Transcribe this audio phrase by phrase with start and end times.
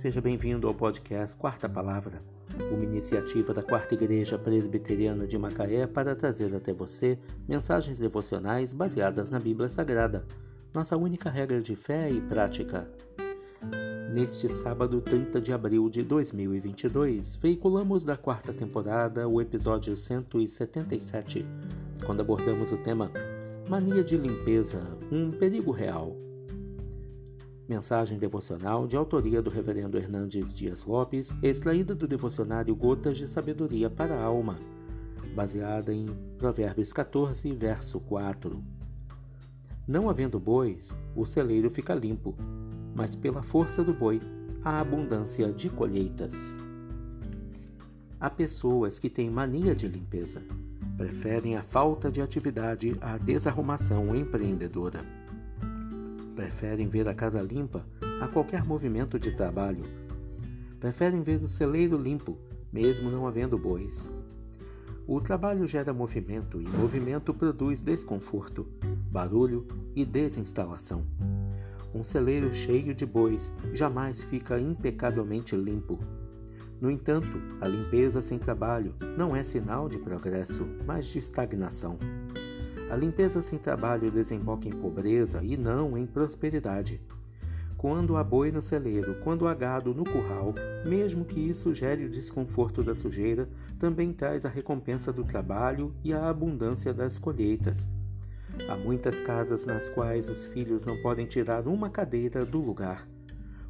[0.00, 2.22] seja bem-vindo ao podcast Quarta Palavra,
[2.72, 9.30] uma iniciativa da Quarta Igreja Presbiteriana de Macaé para trazer até você mensagens devocionais baseadas
[9.30, 10.24] na Bíblia Sagrada,
[10.72, 12.88] nossa única regra de fé e prática.
[14.14, 21.44] Neste sábado 30 de abril de 2022, veiculamos da quarta temporada o episódio 177,
[22.06, 23.12] quando abordamos o tema
[23.68, 24.80] Mania de limpeza,
[25.12, 26.29] um perigo real.
[27.70, 33.88] Mensagem devocional de autoria do Reverendo Hernandes Dias Lopes, extraída do devocionário Gotas de Sabedoria
[33.88, 34.58] para a Alma,
[35.36, 38.60] baseada em Provérbios 14, verso 4.
[39.86, 42.34] Não havendo bois, o celeiro fica limpo,
[42.92, 44.20] mas pela força do boi,
[44.64, 46.56] há abundância de colheitas.
[48.18, 50.42] Há pessoas que têm mania de limpeza.
[50.96, 55.04] Preferem a falta de atividade à desarrumação empreendedora
[56.40, 57.84] preferem ver a casa limpa
[58.18, 59.84] a qualquer movimento de trabalho.
[60.80, 62.38] Preferem ver o celeiro limpo,
[62.72, 64.10] mesmo não havendo bois.
[65.06, 68.66] O trabalho gera movimento e movimento produz desconforto,
[69.10, 71.04] barulho e desinstalação.
[71.94, 75.98] Um celeiro cheio de bois jamais fica impecavelmente limpo.
[76.80, 81.98] No entanto, a limpeza sem trabalho não é sinal de progresso, mas de estagnação.
[82.90, 87.00] A limpeza sem trabalho desemboca em pobreza e não em prosperidade.
[87.76, 90.52] Quando há boi no celeiro, quando há gado no curral,
[90.84, 96.12] mesmo que isso gere o desconforto da sujeira, também traz a recompensa do trabalho e
[96.12, 97.88] a abundância das colheitas.
[98.68, 103.08] Há muitas casas nas quais os filhos não podem tirar uma cadeira do lugar.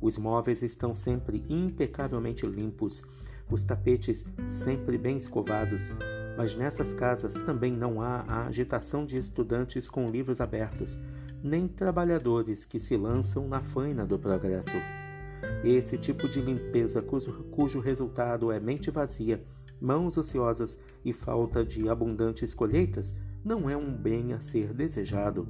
[0.00, 3.02] Os móveis estão sempre impecavelmente limpos,
[3.50, 5.92] os tapetes sempre bem escovados,
[6.38, 10.96] mas nessas casas também não há a agitação de estudantes com livros abertos,
[11.42, 14.76] nem trabalhadores que se lançam na faina do progresso.
[15.64, 19.44] Esse tipo de limpeza, cujo, cujo resultado é mente vazia,
[19.80, 25.48] mãos ociosas e falta de abundantes colheitas, não é um bem a ser desejado,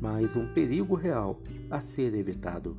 [0.00, 1.40] mas um perigo real
[1.70, 2.76] a ser evitado.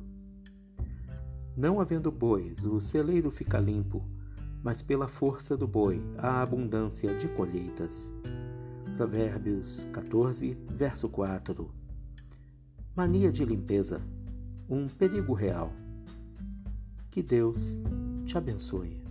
[1.56, 4.04] Não havendo bois, o celeiro fica limpo,
[4.66, 8.12] mas pela força do boi há abundância de colheitas.
[8.96, 11.70] Provérbios 14, verso 4.
[12.96, 14.02] Mania de limpeza,
[14.68, 15.72] um perigo real.
[17.12, 17.76] Que Deus
[18.24, 19.05] te abençoe.